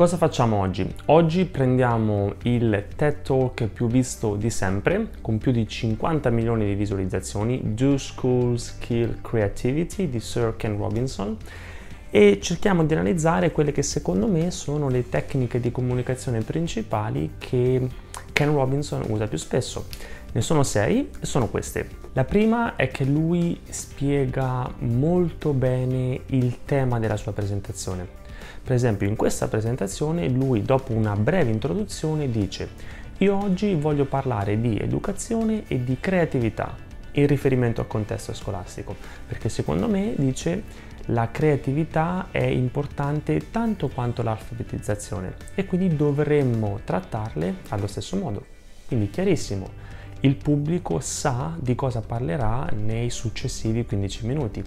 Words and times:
Cosa 0.00 0.16
facciamo 0.16 0.56
oggi? 0.56 0.90
Oggi 1.08 1.44
prendiamo 1.44 2.32
il 2.44 2.86
TED 2.96 3.20
Talk 3.20 3.66
più 3.66 3.86
visto 3.86 4.34
di 4.34 4.48
sempre, 4.48 5.10
con 5.20 5.36
più 5.36 5.52
di 5.52 5.68
50 5.68 6.30
milioni 6.30 6.64
di 6.64 6.74
visualizzazioni, 6.74 7.74
Do 7.74 7.98
School 7.98 8.58
Skill 8.58 9.20
Creativity 9.20 10.08
di 10.08 10.18
Sir 10.18 10.54
Ken 10.56 10.78
Robinson 10.78 11.36
e 12.08 12.38
cerchiamo 12.40 12.82
di 12.86 12.94
analizzare 12.94 13.52
quelle 13.52 13.72
che 13.72 13.82
secondo 13.82 14.26
me 14.26 14.50
sono 14.50 14.88
le 14.88 15.06
tecniche 15.06 15.60
di 15.60 15.70
comunicazione 15.70 16.40
principali 16.40 17.32
che 17.36 17.86
Ken 18.32 18.54
Robinson 18.54 19.04
usa 19.06 19.26
più 19.26 19.36
spesso. 19.36 19.84
Ne 20.32 20.40
sono 20.40 20.62
sei 20.62 21.10
e 21.20 21.26
sono 21.26 21.48
queste. 21.48 21.86
La 22.14 22.24
prima 22.24 22.74
è 22.74 22.88
che 22.88 23.04
lui 23.04 23.60
spiega 23.68 24.66
molto 24.78 25.52
bene 25.52 26.20
il 26.28 26.64
tema 26.64 26.98
della 26.98 27.18
sua 27.18 27.34
presentazione. 27.34 28.19
Per 28.62 28.72
esempio 28.72 29.06
in 29.06 29.16
questa 29.16 29.48
presentazione 29.48 30.28
lui 30.28 30.62
dopo 30.62 30.92
una 30.92 31.16
breve 31.16 31.50
introduzione 31.50 32.30
dice 32.30 32.68
io 33.18 33.36
oggi 33.36 33.74
voglio 33.74 34.06
parlare 34.06 34.60
di 34.60 34.78
educazione 34.78 35.64
e 35.68 35.84
di 35.84 35.98
creatività 36.00 36.74
in 37.12 37.26
riferimento 37.26 37.80
al 37.80 37.86
contesto 37.86 38.32
scolastico 38.32 38.96
perché 39.26 39.48
secondo 39.48 39.88
me 39.88 40.14
dice 40.16 40.88
la 41.06 41.30
creatività 41.30 42.28
è 42.30 42.44
importante 42.44 43.50
tanto 43.50 43.88
quanto 43.88 44.22
l'alfabetizzazione 44.22 45.34
e 45.54 45.64
quindi 45.64 45.96
dovremmo 45.96 46.80
trattarle 46.84 47.56
allo 47.68 47.86
stesso 47.86 48.16
modo. 48.16 48.44
Quindi 48.86 49.10
chiarissimo, 49.10 49.68
il 50.20 50.36
pubblico 50.36 51.00
sa 51.00 51.56
di 51.58 51.74
cosa 51.74 52.00
parlerà 52.00 52.68
nei 52.74 53.10
successivi 53.10 53.84
15 53.84 54.26
minuti. 54.26 54.62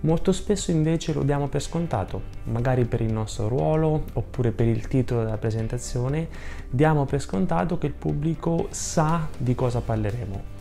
Molto 0.00 0.30
spesso 0.30 0.70
invece 0.70 1.12
lo 1.12 1.24
diamo 1.24 1.48
per 1.48 1.60
scontato, 1.60 2.22
magari 2.44 2.84
per 2.84 3.00
il 3.00 3.12
nostro 3.12 3.48
ruolo 3.48 4.04
oppure 4.12 4.52
per 4.52 4.68
il 4.68 4.86
titolo 4.86 5.24
della 5.24 5.38
presentazione, 5.38 6.28
diamo 6.70 7.04
per 7.04 7.20
scontato 7.20 7.78
che 7.78 7.86
il 7.86 7.94
pubblico 7.94 8.68
sa 8.70 9.26
di 9.36 9.56
cosa 9.56 9.80
parleremo. 9.80 10.56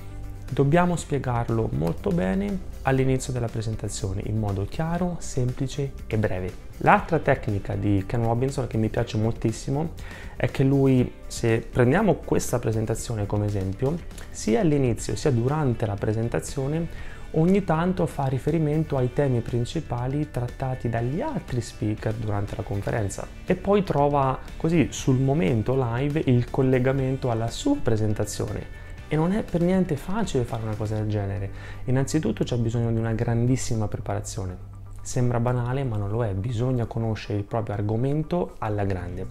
Dobbiamo 0.49 0.95
spiegarlo 0.95 1.69
molto 1.73 2.09
bene 2.09 2.75
all'inizio 2.83 3.31
della 3.33 3.49
presentazione 3.49 4.21
in 4.25 4.39
modo 4.39 4.65
chiaro, 4.67 5.17
semplice 5.19 5.91
e 6.07 6.17
breve. 6.17 6.65
L'altra 6.77 7.19
tecnica 7.19 7.75
di 7.75 8.05
Ken 8.07 8.23
Robinson 8.23 8.65
che 8.65 8.77
mi 8.77 8.89
piace 8.89 9.17
moltissimo 9.17 9.91
è 10.35 10.49
che 10.49 10.63
lui, 10.63 11.11
se 11.27 11.59
prendiamo 11.59 12.15
questa 12.15 12.59
presentazione 12.59 13.25
come 13.25 13.45
esempio, 13.45 13.97
sia 14.31 14.61
all'inizio 14.61 15.15
sia 15.15 15.31
durante 15.31 15.85
la 15.85 15.95
presentazione 15.95 17.15
ogni 17.31 17.63
tanto 17.63 18.05
fa 18.05 18.25
riferimento 18.25 18.97
ai 18.97 19.13
temi 19.13 19.41
principali 19.41 20.29
trattati 20.31 20.89
dagli 20.89 21.21
altri 21.21 21.61
speaker 21.61 22.13
durante 22.13 22.55
la 22.55 22.63
conferenza 22.63 23.27
e 23.45 23.55
poi 23.55 23.83
trova 23.83 24.39
così 24.55 24.87
sul 24.91 25.17
momento 25.17 25.75
live 25.75 26.21
il 26.25 26.49
collegamento 26.49 27.29
alla 27.29 27.49
sua 27.49 27.75
presentazione. 27.81 28.85
E 29.09 29.15
non 29.15 29.31
è 29.31 29.43
per 29.43 29.61
niente 29.61 29.95
facile 29.95 30.43
fare 30.43 30.63
una 30.63 30.75
cosa 30.75 30.95
del 30.95 31.07
genere. 31.07 31.49
Innanzitutto 31.85 32.43
c'è 32.43 32.57
bisogno 32.57 32.91
di 32.91 32.97
una 32.97 33.13
grandissima 33.13 33.87
preparazione. 33.87 34.75
Sembra 35.01 35.39
banale, 35.39 35.85
ma 35.85 35.95
non 35.95 36.09
lo 36.09 36.25
è, 36.25 36.33
bisogna 36.33 36.85
conoscere 36.85 37.37
il 37.37 37.45
proprio 37.45 37.75
argomento 37.75 38.55
alla 38.57 38.83
grande. 38.83 39.27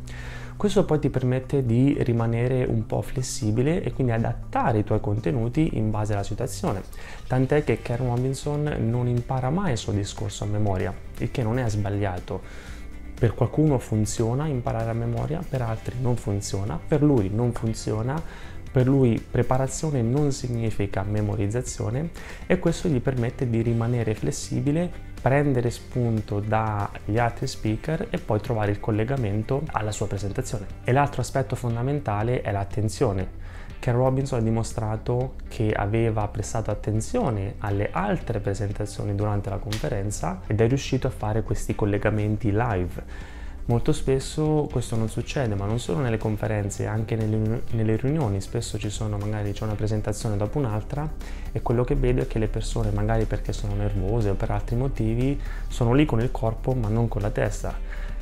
Questo 0.57 0.87
poi 0.87 0.99
ti 0.99 1.11
permette 1.11 1.67
di 1.67 1.99
rimanere 2.01 2.65
un 2.65 2.87
po' 2.87 3.03
flessibile 3.03 3.83
e 3.83 3.93
quindi 3.93 4.15
adattare 4.15 4.79
i 4.79 4.85
tuoi 4.85 5.01
contenuti 5.01 5.77
in 5.77 5.91
base 5.91 6.15
alla 6.15 6.23
situazione. 6.23 6.81
Tant'è 7.27 7.63
che 7.63 7.83
Karen 7.83 8.07
Robinson 8.07 8.75
non 8.79 9.07
impara 9.07 9.51
mai 9.51 9.73
il 9.73 9.77
suo 9.77 9.93
discorso 9.93 10.45
a 10.45 10.47
memoria, 10.47 10.95
il 11.19 11.31
che 11.31 11.43
non 11.43 11.59
è 11.59 11.69
sbagliato. 11.69 12.41
Per 13.19 13.35
qualcuno 13.35 13.79
funziona 13.79 14.47
imparare 14.47 14.89
a 14.89 14.95
memoria, 14.95 15.43
per 15.47 15.61
altri 15.61 15.97
non 16.01 16.17
funziona, 16.17 16.81
per 16.89 17.03
lui 17.03 17.29
non 17.29 17.53
funziona, 17.53 18.21
per 18.73 18.87
lui 18.87 19.19
preparazione 19.19 20.01
non 20.01 20.33
significa 20.33 21.03
memorizzazione 21.03 22.11
e 22.47 22.59
questo 22.59 22.89
gli 22.89 23.01
permette 23.01 23.49
di 23.49 23.61
rimanere 23.61 24.15
flessibile 24.15 24.91
prendere 25.27 25.71
spunto 25.73 26.39
dagli 26.39 27.19
altri 27.19 27.49
speaker 27.49 28.07
e 28.11 28.19
poi 28.19 28.41
trovare 28.41 28.71
il 28.71 28.79
collegamento 28.79 29.63
alla 29.73 29.91
sua 29.91 30.07
presentazione. 30.07 30.67
E 30.85 30.93
l'altro 30.93 31.21
aspetto 31.21 31.57
fondamentale 31.57 32.43
è 32.43 32.53
l'attenzione. 32.53 33.29
Ken 33.81 33.97
Robinson 33.97 34.39
ha 34.39 34.43
dimostrato 34.43 35.35
che 35.49 35.73
aveva 35.73 36.29
prestato 36.29 36.71
attenzione 36.71 37.57
alle 37.59 37.89
altre 37.91 38.39
presentazioni 38.39 39.17
durante 39.17 39.51
la 39.51 39.59
conferenza 39.59 40.43
ed 40.47 40.61
è 40.61 40.69
riuscito 40.69 41.09
a 41.09 41.11
fare 41.11 41.43
questi 41.43 41.75
collegamenti 41.75 42.53
live 42.53 43.35
Molto 43.69 43.93
spesso 43.93 44.69
questo 44.71 44.95
non 44.95 45.09
succede, 45.09 45.57
ma 45.57 45.67
non 45.67 45.81
solo 45.81 45.99
nelle 45.99 46.19
conferenze, 46.19 46.87
anche 46.87 47.17
nelle, 47.17 47.63
nelle, 47.73 47.97
riunioni, 47.97 48.41
spesso 48.41 48.79
ci 48.79 48.91
sono 48.91 49.19
magari 49.19 49.51
c'è 49.51 49.65
una 49.65 49.75
presentazione 49.75 50.37
dopo 50.37 50.59
un'altra 50.59 51.11
e 51.51 51.61
quello 51.63 51.83
che 51.83 51.97
vedo 51.97 52.23
è 52.23 52.29
che 52.29 52.39
le 52.39 52.47
persone 52.47 52.93
magari 52.93 53.25
perché 53.25 53.53
sono 53.53 53.75
nervose 53.75 54.31
o 54.31 54.35
per 54.35 54.53
altri 54.53 54.77
motivi 54.77 55.41
sono 55.67 55.95
lì 55.95 56.05
con 56.05 56.21
il 56.21 56.31
corpo 56.31 56.75
ma 56.75 56.87
non 56.87 57.09
con 57.09 57.23
la 57.23 57.31
testa. 57.31 57.77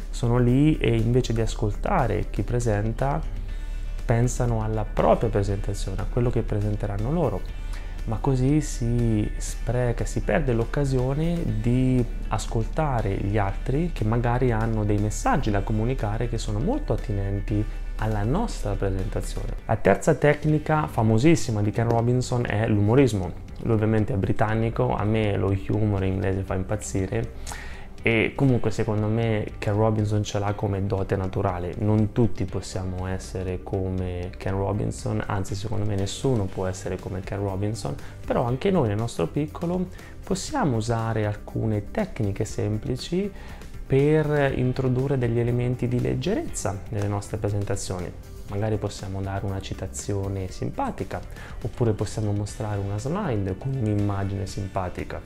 Sono 0.08 0.38
lì 0.38 0.78
e 0.78 0.96
invece 0.96 1.34
di 1.34 1.42
ascoltare 1.42 2.30
chi 2.30 2.42
presenta 2.42 3.20
pensano 4.02 4.62
alla 4.62 4.86
propria 4.90 5.28
presentazione, 5.28 6.00
a 6.00 6.06
quello 6.10 6.30
che 6.30 6.40
presenteranno 6.40 7.12
loro 7.12 7.63
ma 8.04 8.18
così 8.18 8.60
si 8.60 9.30
spreca, 9.36 10.04
si 10.04 10.20
perde 10.20 10.52
l'occasione 10.52 11.60
di 11.60 12.04
ascoltare 12.28 13.14
gli 13.14 13.38
altri 13.38 13.90
che 13.92 14.04
magari 14.04 14.52
hanno 14.52 14.84
dei 14.84 14.98
messaggi 14.98 15.50
da 15.50 15.62
comunicare 15.62 16.28
che 16.28 16.38
sono 16.38 16.58
molto 16.58 16.92
attinenti 16.92 17.64
alla 17.96 18.22
nostra 18.22 18.72
presentazione. 18.72 19.54
La 19.66 19.76
terza 19.76 20.14
tecnica 20.14 20.86
famosissima 20.86 21.62
di 21.62 21.70
Ken 21.70 21.88
Robinson 21.88 22.44
è 22.46 22.66
l'umorismo. 22.66 23.42
Lui 23.62 23.74
ovviamente 23.74 24.12
è 24.12 24.16
britannico, 24.16 24.94
a 24.94 25.04
me 25.04 25.36
lo 25.36 25.56
humor 25.68 26.04
in 26.04 26.14
inglese 26.14 26.42
fa 26.42 26.54
impazzire 26.54 27.32
e 28.06 28.34
comunque 28.34 28.70
secondo 28.70 29.06
me 29.06 29.52
Ken 29.56 29.74
Robinson 29.74 30.22
ce 30.22 30.38
l'ha 30.38 30.52
come 30.52 30.84
dote 30.84 31.16
naturale, 31.16 31.72
non 31.78 32.12
tutti 32.12 32.44
possiamo 32.44 33.06
essere 33.06 33.62
come 33.62 34.30
Ken 34.36 34.54
Robinson, 34.54 35.22
anzi 35.24 35.54
secondo 35.54 35.86
me 35.86 35.94
nessuno 35.94 36.44
può 36.44 36.66
essere 36.66 36.98
come 36.98 37.20
Ken 37.20 37.38
Robinson, 37.38 37.94
però 38.26 38.44
anche 38.44 38.70
noi 38.70 38.88
nel 38.88 38.98
nostro 38.98 39.26
piccolo 39.26 39.86
possiamo 40.22 40.76
usare 40.76 41.24
alcune 41.24 41.90
tecniche 41.90 42.44
semplici 42.44 43.32
per 43.86 44.52
introdurre 44.54 45.16
degli 45.16 45.38
elementi 45.38 45.88
di 45.88 45.98
leggerezza 45.98 46.78
nelle 46.90 47.08
nostre 47.08 47.38
presentazioni. 47.38 48.33
Magari 48.48 48.76
possiamo 48.76 49.22
dare 49.22 49.46
una 49.46 49.60
citazione 49.60 50.48
simpatica, 50.50 51.20
oppure 51.62 51.92
possiamo 51.92 52.32
mostrare 52.32 52.78
una 52.78 52.98
slide 52.98 53.56
con 53.56 53.74
un'immagine 53.74 54.46
simpatica, 54.46 55.20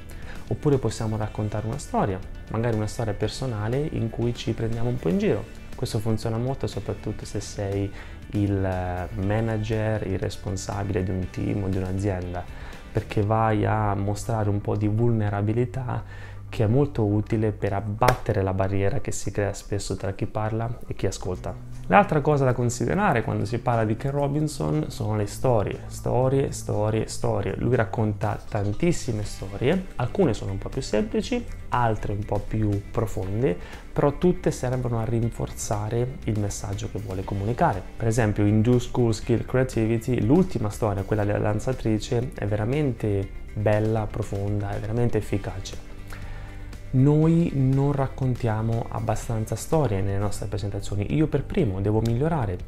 oppure 0.49 0.79
possiamo 0.79 1.17
raccontare 1.17 1.67
una 1.67 1.79
storia, 1.79 2.19
magari 2.51 2.77
una 2.77 2.87
storia 2.87 3.15
personale 3.15 3.79
in 3.79 4.09
cui 4.09 4.35
ci 4.35 4.53
prendiamo 4.53 4.89
un 4.89 4.99
po' 4.99 5.09
in 5.09 5.19
giro. 5.19 5.45
Questo 5.75 5.99
funziona 5.99 6.39
molto 6.39 6.67
soprattutto 6.67 7.25
se 7.25 7.41
sei 7.41 7.93
il 8.33 9.09
manager, 9.15 10.07
il 10.07 10.19
responsabile 10.19 11.03
di 11.03 11.11
un 11.11 11.29
team 11.31 11.65
o 11.65 11.69
di 11.69 11.77
un'azienda, 11.77 12.45
perché 12.93 13.23
vai 13.23 13.65
a 13.65 13.95
mostrare 13.95 14.49
un 14.49 14.61
po' 14.61 14.77
di 14.77 14.89
vulnerabilità 14.89 16.03
che 16.49 16.65
è 16.65 16.67
molto 16.67 17.05
utile 17.05 17.53
per 17.53 17.73
abbattere 17.73 18.43
la 18.43 18.55
barriera 18.55 19.01
che 19.01 19.13
si 19.13 19.31
crea 19.31 19.53
spesso 19.53 19.97
tra 19.97 20.13
chi 20.13 20.27
parla 20.27 20.79
e 20.87 20.95
chi 20.95 21.07
ascolta. 21.07 21.55
L'altra 21.91 22.21
cosa 22.21 22.45
da 22.45 22.53
considerare 22.53 23.23
quando 23.23 23.47
si 23.47 23.59
parla 23.59 23.85
di 23.85 23.97
Ken 23.97 24.11
Robinson 24.11 24.91
sono 24.91 25.17
le 25.17 25.27
storie, 25.27 25.85
storie, 25.87 26.53
storie, 26.53 27.09
storie. 27.09 27.55
Lui 27.57 27.77
racconta 27.77 28.39
tantissime 28.47 29.25
storie, 29.25 29.87
alcune 29.97 30.35
sono 30.35 30.53
un 30.53 30.59
po' 30.59 30.69
più 30.69 30.83
semplici, 30.83 31.43
altre 31.71 32.13
un 32.13 32.25
po' 32.25 32.41
più 32.47 32.91
profonde, 32.91 33.57
però 33.91 34.19
tutte 34.19 34.51
servono 34.51 35.01
a 35.01 35.05
rinforzare 35.05 36.19
il 36.25 36.39
messaggio 36.39 36.91
che 36.91 36.99
vuole 36.99 37.25
comunicare. 37.25 37.83
Per 37.97 38.07
esempio 38.07 38.45
in 38.45 38.61
Do 38.61 38.79
School 38.79 39.15
Skill 39.15 39.47
Creativity 39.47 40.21
l'ultima 40.23 40.69
storia, 40.69 41.05
quella 41.05 41.25
della 41.25 41.39
danzatrice, 41.39 42.33
è 42.35 42.47
veramente 42.47 43.27
bella, 43.55 44.07
profonda, 44.07 44.77
è 44.77 44.79
veramente 44.79 45.17
efficace 45.17 45.88
noi 46.91 47.51
non 47.55 47.93
raccontiamo 47.93 48.87
abbastanza 48.89 49.57
storie 49.57 50.01
nelle 50.01 50.19
nostre 50.19 50.47
presentazioni. 50.47 51.15
Io 51.15 51.27
per 51.27 51.45
primo 51.45 51.81
devo 51.81 52.01
migliorare 52.01 52.59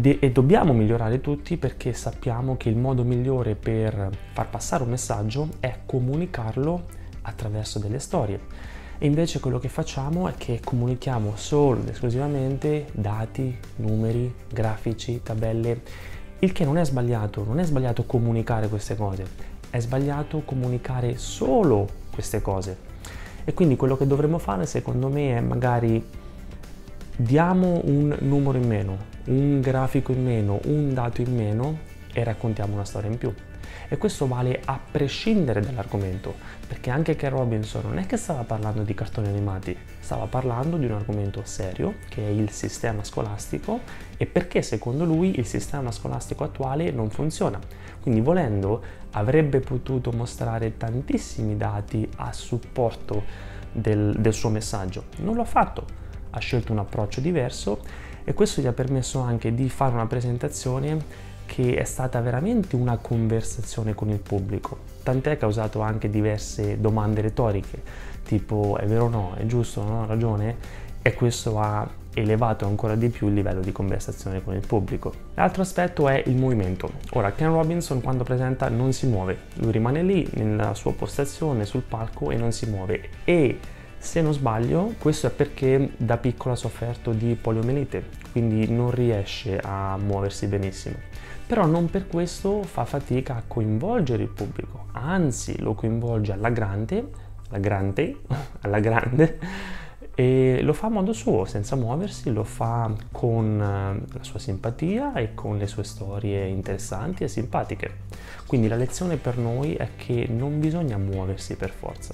e 0.00 0.30
dobbiamo 0.32 0.72
migliorare 0.72 1.20
tutti 1.20 1.56
perché 1.56 1.92
sappiamo 1.92 2.56
che 2.56 2.68
il 2.68 2.76
modo 2.76 3.04
migliore 3.04 3.54
per 3.56 4.10
far 4.32 4.48
passare 4.48 4.84
un 4.84 4.90
messaggio 4.90 5.48
è 5.60 5.80
comunicarlo 5.84 6.84
attraverso 7.22 7.78
delle 7.78 7.98
storie. 7.98 8.40
E 8.98 9.06
invece 9.06 9.40
quello 9.40 9.58
che 9.58 9.68
facciamo 9.68 10.28
è 10.28 10.34
che 10.36 10.60
comunichiamo 10.62 11.32
solo 11.34 11.80
ed 11.80 11.88
esclusivamente 11.88 12.86
dati, 12.92 13.58
numeri, 13.76 14.32
grafici, 14.48 15.20
tabelle, 15.22 15.82
il 16.38 16.52
che 16.52 16.64
non 16.64 16.78
è 16.78 16.84
sbagliato, 16.84 17.44
non 17.44 17.58
è 17.58 17.64
sbagliato 17.64 18.04
comunicare 18.04 18.68
queste 18.68 18.94
cose, 18.94 19.26
è 19.70 19.80
sbagliato 19.80 20.42
comunicare 20.44 21.16
solo 21.16 21.88
queste 22.12 22.40
cose. 22.40 22.91
E 23.44 23.54
quindi 23.54 23.76
quello 23.76 23.96
che 23.96 24.06
dovremmo 24.06 24.38
fare 24.38 24.66
secondo 24.66 25.08
me 25.08 25.36
è 25.36 25.40
magari 25.40 26.04
diamo 27.16 27.80
un 27.84 28.16
numero 28.20 28.58
in 28.58 28.66
meno, 28.66 28.96
un 29.26 29.60
grafico 29.60 30.12
in 30.12 30.22
meno, 30.22 30.60
un 30.64 30.94
dato 30.94 31.20
in 31.20 31.34
meno 31.34 31.78
e 32.12 32.24
raccontiamo 32.24 32.74
una 32.74 32.84
storia 32.84 33.10
in 33.10 33.18
più. 33.18 33.32
E 33.88 33.98
questo 33.98 34.26
vale 34.26 34.60
a 34.64 34.78
prescindere 34.90 35.60
dall'argomento, 35.60 36.34
perché 36.66 36.90
anche 36.90 37.16
Ken 37.16 37.30
Robinson 37.30 37.82
non 37.84 37.98
è 37.98 38.06
che 38.06 38.16
stava 38.16 38.42
parlando 38.42 38.82
di 38.82 38.94
cartoni 38.94 39.28
animati, 39.28 39.76
stava 40.00 40.26
parlando 40.26 40.76
di 40.76 40.86
un 40.86 40.92
argomento 40.92 41.42
serio 41.44 41.94
che 42.08 42.26
è 42.26 42.30
il 42.30 42.50
sistema 42.50 43.04
scolastico 43.04 43.80
e 44.16 44.26
perché 44.26 44.62
secondo 44.62 45.04
lui 45.04 45.38
il 45.38 45.46
sistema 45.46 45.90
scolastico 45.90 46.44
attuale 46.44 46.90
non 46.90 47.10
funziona. 47.10 47.58
Quindi 48.00 48.20
volendo 48.20 48.82
avrebbe 49.12 49.60
potuto 49.60 50.10
mostrare 50.12 50.76
tantissimi 50.76 51.56
dati 51.56 52.08
a 52.16 52.32
supporto 52.32 53.22
del, 53.72 54.14
del 54.18 54.32
suo 54.32 54.50
messaggio. 54.50 55.04
Non 55.18 55.36
l'ha 55.36 55.44
fatto, 55.44 55.84
ha 56.30 56.38
scelto 56.38 56.72
un 56.72 56.78
approccio 56.78 57.20
diverso 57.20 57.80
e 58.24 58.34
questo 58.34 58.60
gli 58.60 58.66
ha 58.66 58.72
permesso 58.72 59.20
anche 59.20 59.54
di 59.54 59.68
fare 59.68 59.94
una 59.94 60.06
presentazione 60.06 61.30
che 61.52 61.74
è 61.74 61.84
stata 61.84 62.18
veramente 62.22 62.76
una 62.76 62.96
conversazione 62.96 63.94
con 63.94 64.08
il 64.08 64.20
pubblico, 64.20 64.78
tant'è 65.02 65.36
che 65.36 65.44
ha 65.44 65.48
usato 65.48 65.82
anche 65.82 66.08
diverse 66.08 66.80
domande 66.80 67.20
retoriche, 67.20 67.82
tipo 68.24 68.78
è 68.78 68.86
vero 68.86 69.04
o 69.04 69.08
no, 69.10 69.34
è 69.36 69.44
giusto, 69.44 69.82
non 69.82 70.04
ho 70.04 70.06
ragione, 70.06 70.56
e 71.02 71.12
questo 71.12 71.60
ha 71.60 71.86
elevato 72.14 72.64
ancora 72.64 72.94
di 72.94 73.10
più 73.10 73.28
il 73.28 73.34
livello 73.34 73.60
di 73.60 73.70
conversazione 73.70 74.42
con 74.42 74.54
il 74.54 74.66
pubblico. 74.66 75.12
L'altro 75.34 75.60
aspetto 75.60 76.08
è 76.08 76.22
il 76.24 76.36
movimento. 76.36 76.90
Ora, 77.12 77.32
Ken 77.32 77.50
Robinson 77.50 78.00
quando 78.00 78.24
presenta 78.24 78.70
non 78.70 78.94
si 78.94 79.06
muove, 79.06 79.36
lui 79.56 79.72
rimane 79.72 80.02
lì 80.02 80.26
nella 80.36 80.72
sua 80.72 80.94
postazione 80.94 81.66
sul 81.66 81.82
palco 81.82 82.30
e 82.30 82.36
non 82.36 82.52
si 82.52 82.64
muove. 82.64 83.10
E 83.24 83.58
se 83.98 84.22
non 84.22 84.32
sbaglio, 84.32 84.94
questo 84.98 85.26
è 85.26 85.30
perché 85.30 85.90
da 85.98 86.16
piccolo 86.16 86.54
ha 86.54 86.56
sofferto 86.56 87.12
di 87.12 87.36
poliomielite, 87.38 88.02
quindi 88.32 88.70
non 88.70 88.90
riesce 88.90 89.60
a 89.62 89.98
muoversi 89.98 90.46
benissimo 90.46 91.11
però 91.46 91.66
non 91.66 91.90
per 91.90 92.06
questo 92.06 92.62
fa 92.62 92.84
fatica 92.84 93.36
a 93.36 93.42
coinvolgere 93.46 94.22
il 94.22 94.28
pubblico, 94.28 94.86
anzi 94.92 95.60
lo 95.60 95.74
coinvolge 95.74 96.32
alla 96.32 96.50
grande, 96.50 97.10
alla 97.48 97.58
grande, 97.58 98.20
alla 98.60 98.80
grande 98.80 99.38
e 100.14 100.60
lo 100.62 100.74
fa 100.74 100.88
a 100.88 100.90
modo 100.90 101.12
suo, 101.12 101.46
senza 101.46 101.74
muoversi, 101.74 102.30
lo 102.32 102.44
fa 102.44 102.92
con 103.10 103.60
eh, 103.60 104.14
la 104.14 104.22
sua 104.22 104.38
simpatia 104.38 105.14
e 105.14 105.34
con 105.34 105.56
le 105.56 105.66
sue 105.66 105.84
storie 105.84 106.46
interessanti 106.46 107.24
e 107.24 107.28
simpatiche. 107.28 108.00
Quindi 108.46 108.68
la 108.68 108.76
lezione 108.76 109.16
per 109.16 109.38
noi 109.38 109.74
è 109.74 109.88
che 109.96 110.26
non 110.30 110.60
bisogna 110.60 110.98
muoversi 110.98 111.56
per 111.56 111.70
forza. 111.70 112.12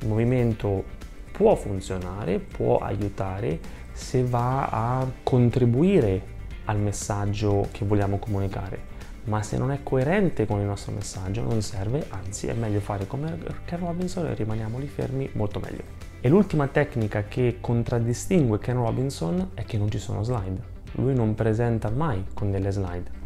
Il 0.00 0.06
movimento 0.06 0.84
può 1.32 1.56
funzionare, 1.56 2.38
può 2.38 2.78
aiutare 2.78 3.58
se 3.92 4.22
va 4.22 4.68
a 4.68 5.06
contribuire 5.22 6.38
al 6.64 6.78
messaggio 6.78 7.68
che 7.70 7.84
vogliamo 7.84 8.18
comunicare. 8.18 8.98
Ma 9.24 9.42
se 9.42 9.58
non 9.58 9.70
è 9.70 9.80
coerente 9.82 10.46
con 10.46 10.60
il 10.60 10.66
nostro 10.66 10.92
messaggio 10.92 11.42
non 11.42 11.60
serve, 11.60 12.06
anzi 12.08 12.46
è 12.46 12.54
meglio 12.54 12.80
fare 12.80 13.06
come 13.06 13.38
Ken 13.64 13.78
Robinson 13.78 14.26
e 14.26 14.34
rimaniamo 14.34 14.78
lì 14.78 14.86
fermi 14.86 15.28
molto 15.34 15.60
meglio. 15.60 15.82
E 16.20 16.28
l'ultima 16.28 16.66
tecnica 16.68 17.24
che 17.24 17.58
contraddistingue 17.60 18.58
Ken 18.58 18.76
Robinson 18.76 19.50
è 19.54 19.64
che 19.64 19.78
non 19.78 19.90
ci 19.90 19.98
sono 19.98 20.22
slide. 20.22 20.78
Lui 20.92 21.14
non 21.14 21.34
presenta 21.34 21.90
mai 21.90 22.24
con 22.34 22.50
delle 22.50 22.70
slide. 22.70 23.18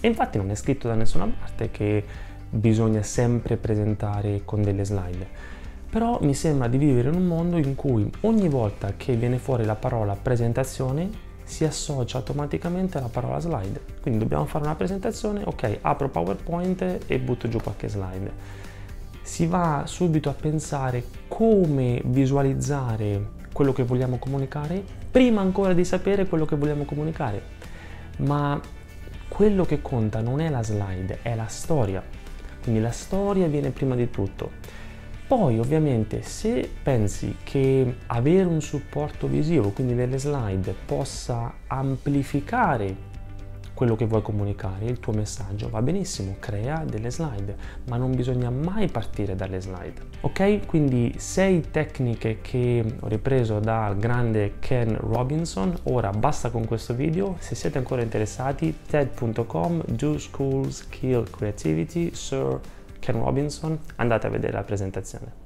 E 0.00 0.08
infatti 0.08 0.36
non 0.36 0.50
è 0.50 0.54
scritto 0.54 0.88
da 0.88 0.94
nessuna 0.94 1.26
parte 1.26 1.70
che 1.70 2.04
bisogna 2.50 3.02
sempre 3.02 3.56
presentare 3.56 4.42
con 4.44 4.62
delle 4.62 4.84
slide. 4.84 5.54
Però 5.88 6.18
mi 6.20 6.34
sembra 6.34 6.68
di 6.68 6.78
vivere 6.78 7.08
in 7.08 7.14
un 7.14 7.26
mondo 7.26 7.56
in 7.56 7.74
cui 7.74 8.10
ogni 8.22 8.48
volta 8.48 8.94
che 8.96 9.14
viene 9.14 9.38
fuori 9.38 9.64
la 9.64 9.76
parola 9.76 10.14
presentazione 10.14 11.24
si 11.46 11.64
associa 11.64 12.18
automaticamente 12.18 12.98
alla 12.98 13.08
parola 13.08 13.38
slide. 13.38 13.80
Quindi 14.02 14.18
dobbiamo 14.18 14.46
fare 14.46 14.64
una 14.64 14.74
presentazione, 14.74 15.42
ok, 15.44 15.78
apro 15.80 16.08
PowerPoint 16.08 16.98
e 17.06 17.18
butto 17.20 17.48
giù 17.48 17.58
qualche 17.58 17.88
slide. 17.88 18.32
Si 19.22 19.46
va 19.46 19.84
subito 19.86 20.28
a 20.28 20.32
pensare 20.32 21.04
come 21.28 22.02
visualizzare 22.04 23.34
quello 23.52 23.72
che 23.72 23.84
vogliamo 23.84 24.18
comunicare 24.18 24.82
prima 25.10 25.40
ancora 25.40 25.72
di 25.72 25.84
sapere 25.84 26.26
quello 26.26 26.44
che 26.44 26.56
vogliamo 26.56 26.84
comunicare. 26.84 27.42
Ma 28.18 28.60
quello 29.28 29.64
che 29.64 29.80
conta 29.80 30.20
non 30.20 30.40
è 30.40 30.50
la 30.50 30.64
slide, 30.64 31.20
è 31.22 31.36
la 31.36 31.46
storia. 31.46 32.02
Quindi 32.60 32.80
la 32.80 32.90
storia 32.90 33.46
viene 33.46 33.70
prima 33.70 33.94
di 33.94 34.10
tutto. 34.10 34.50
Poi 35.26 35.58
ovviamente 35.58 36.22
se 36.22 36.70
pensi 36.82 37.38
che 37.42 37.96
avere 38.06 38.44
un 38.44 38.60
supporto 38.60 39.26
visivo, 39.26 39.70
quindi 39.70 39.96
delle 39.96 40.18
slide, 40.18 40.72
possa 40.86 41.52
amplificare 41.66 43.14
quello 43.74 43.96
che 43.96 44.06
vuoi 44.06 44.22
comunicare, 44.22 44.86
il 44.86 45.00
tuo 45.00 45.12
messaggio, 45.12 45.68
va 45.68 45.82
benissimo, 45.82 46.36
crea 46.38 46.84
delle 46.88 47.10
slide, 47.10 47.56
ma 47.88 47.96
non 47.96 48.14
bisogna 48.14 48.50
mai 48.50 48.86
partire 48.86 49.34
dalle 49.34 49.60
slide. 49.60 50.00
Ok? 50.22 50.64
Quindi 50.64 51.14
sei 51.18 51.70
tecniche 51.72 52.38
che 52.40 52.84
ho 53.00 53.08
ripreso 53.08 53.58
dal 53.58 53.98
grande 53.98 54.54
Ken 54.60 54.96
Robinson, 54.96 55.76
ora 55.84 56.10
basta 56.10 56.50
con 56.50 56.64
questo 56.66 56.94
video, 56.94 57.36
se 57.40 57.54
siete 57.54 57.76
ancora 57.76 58.00
interessati 58.00 58.78
ted.com, 58.88 59.82
do 59.86 60.16
schools 60.18 60.88
kill 60.88 61.28
creativity, 61.28 62.14
sir 62.14 62.58
Ken 63.06 63.22
Robinson, 63.22 63.78
andate 63.98 64.26
a 64.26 64.30
vedere 64.30 64.54
la 64.54 64.64
presentazione. 64.64 65.45